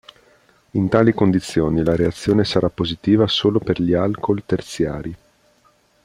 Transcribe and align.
In 0.71 0.89
tali 0.89 1.13
condizioni 1.13 1.83
la 1.83 1.95
reazione 1.95 2.43
sarà 2.43 2.69
positiva 2.69 3.27
solo 3.27 3.59
per 3.59 3.79
gli 3.79 3.93
alcol 3.93 4.41
terziari. 4.43 5.15